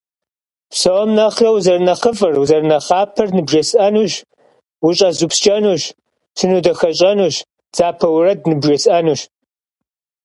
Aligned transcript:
Псом 0.71 1.09
нэхъырэ 1.15 1.49
узэрынэхъыфӏыр, 1.55 2.35
узэрынэхъапэр 2.41 3.27
ныбжесӏэнущ, 3.35 4.13
ущӏэзупскӏэнущ, 4.87 5.83
сынодахэщӏэнущ, 6.37 7.35
дзапэ 7.71 8.07
уэрэд 8.13 8.39
ныбжесӏэнущ. 8.49 9.21